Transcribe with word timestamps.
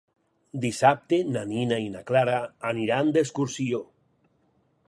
Dissabte 0.63 1.19
na 1.35 1.43
Nina 1.51 1.79
i 1.89 1.93
na 1.97 2.03
Clara 2.13 2.39
aniran 2.73 3.15
d'excursió. 3.19 3.87